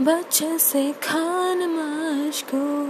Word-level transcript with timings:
बच्चे 0.00 0.58
से 0.58 0.92
खान 0.92 1.68
को। 2.54 2.84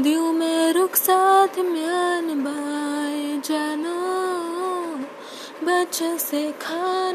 दियो 0.00 0.32
में 0.32 0.72
रुख 0.72 0.96
साथ 0.96 1.58
म्यान 1.58 2.42
बाय 2.44 3.40
जानो। 3.44 4.14
बच्चे 5.66 6.18
से 6.18 6.52
खान 6.52 7.14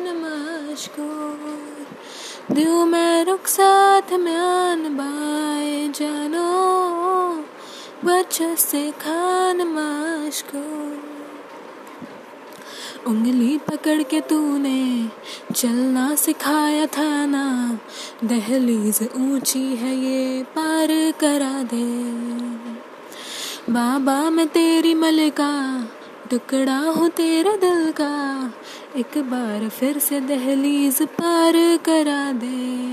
को। 0.98 1.30
दियो 2.56 2.86
में 2.86 3.26
रुख 3.26 3.48
उंगली 13.08 13.58
पकड़ 13.58 14.04
के 14.04 14.22
तूने 14.22 15.10
चलना 15.56 16.16
सिखाया 16.16 16.86
था 16.86 17.26
ना। 17.26 17.80
दहलीज 18.24 19.00
ऊँची 19.16 19.76
है 19.76 19.96
ये, 19.96 20.44
पार 20.44 20.88
करा 21.20 21.64
दे। 21.64 22.12
बाबा, 23.74 24.30
मैं 24.30 24.48
तेरी 24.48 24.94
मलिका, 24.96 25.84
टुकड़ा 26.32 26.78
हूँ 26.78 27.10
तेरे 27.10 27.58
दिल 27.58 27.92
का। 27.92 28.54
एक 28.96 29.18
बार 29.18 29.70
फिर 29.70 29.98
से 29.98 30.20
दहलीज 30.20 31.02
पार 31.02 31.54
करा 31.78 32.32
दे। 32.32 32.90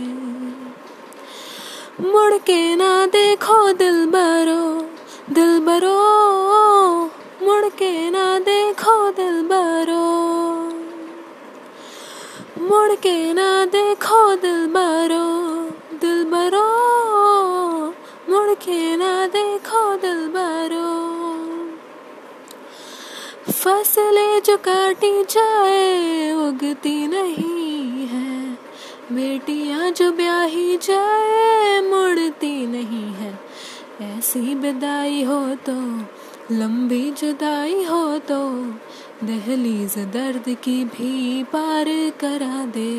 मुड़ 2.03 2.35
के 2.35 2.77
ना 2.77 3.07
देखो 3.07 3.73
दिल 3.73 4.07
बरो 4.07 4.91
दिल 5.35 5.59
बरो। 5.59 5.97
मुड़ 7.43 7.65
के 7.65 8.11
ना 8.11 8.39
देखो 8.39 9.11
दिल 9.11 9.43
बरो। 9.43 9.96
मुड़ 12.67 12.93
के 12.93 13.33
ना 13.33 13.65
देखो 13.65 14.37
दिल 14.37 14.67
बरो 14.67 15.27
दिल 15.99 16.25
बरो 16.25 16.67
मुड़ 18.31 18.55
के 18.55 18.97
ना 18.97 19.27
देखो 19.27 19.97
दिल 19.97 20.27
बरो 20.29 20.87
फ़सलें 23.53 24.43
जो 24.43 24.57
काटी 24.57 25.25
जाए, 25.25 26.33
उगती 26.33 27.07
नहीं 27.07 28.07
है। 28.07 28.53
बेटियाँ 29.13 29.91
जो 29.91 30.13
ब्याही 30.13 30.77
जाए, 30.77 31.81
मुड़ती 31.81 32.67
नहीं 32.67 33.13
है। 33.13 33.39
ऐसी 34.19 34.55
विदाई 34.55 35.23
हो 35.23 35.55
तो 35.55 35.73
लंबी 36.55 37.11
जुदाई 37.11 37.85
हो 37.85 38.19
तो 38.19 38.41
दहलीज 39.25 39.95
दर्द 40.13 40.45
की 40.65 40.85
भी 40.85 41.43
पार 41.43 41.85
करा 42.21 42.65
दे। 42.65 42.91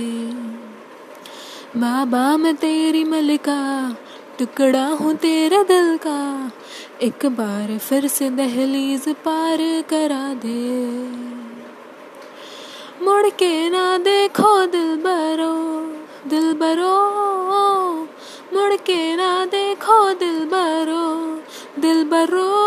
बाबा 1.79 2.37
मैं 2.37 2.55
तेरी 2.55 3.03
मलिका 3.03 3.59
टुकड़ा 4.39 4.85
हूँ 4.87 5.13
तेरे 5.15 5.63
दिल 5.63 5.97
का। 5.97 6.51
एक 7.01 7.25
बार 7.25 7.77
फिर 7.77 8.07
से 8.07 8.29
दहलीज 8.29 9.07
पार 9.25 9.57
करा 9.89 10.33
दे। 10.33 10.65
मुड़ 13.05 13.29
के 13.29 13.69
ना 13.69 13.97
देखो 13.97 14.65
दिल 14.65 14.95
बरो 14.97 15.55
दिल 16.29 16.53
बरो। 16.53 16.95
मुड़ 18.53 18.75
के 18.75 19.15
ना 19.15 19.45
देखो 19.45 20.13
दिल 20.13 20.39
बरो 20.45 21.05
दिल 21.81 22.03
बरो। 22.03 22.66